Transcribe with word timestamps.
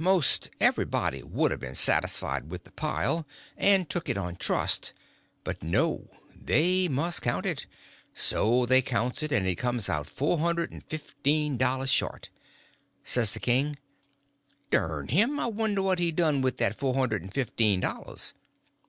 Most 0.00 0.50
everybody 0.58 1.22
would 1.22 1.52
a 1.52 1.56
been 1.56 1.76
satisfied 1.76 2.50
with 2.50 2.64
the 2.64 2.72
pile, 2.72 3.28
and 3.56 3.88
took 3.88 4.08
it 4.08 4.16
on 4.16 4.34
trust; 4.34 4.92
but 5.44 5.62
no, 5.62 6.04
they 6.34 6.88
must 6.88 7.22
count 7.22 7.46
it. 7.46 7.66
So 8.12 8.66
they 8.66 8.82
counts 8.82 9.22
it, 9.22 9.30
and 9.30 9.46
it 9.46 9.54
comes 9.54 9.88
out 9.88 10.10
four 10.10 10.40
hundred 10.40 10.72
and 10.72 10.82
fifteen 10.82 11.56
dollars 11.58 11.90
short. 11.90 12.28
Says 13.04 13.30
the 13.34 13.38
king: 13.38 13.78
"Dern 14.72 15.06
him, 15.10 15.38
I 15.38 15.46
wonder 15.46 15.80
what 15.80 16.00
he 16.00 16.10
done 16.10 16.42
with 16.42 16.56
that 16.56 16.74
four 16.74 16.94
hundred 16.94 17.22
and 17.22 17.32
fifteen 17.32 17.78
dollars?" 17.78 18.34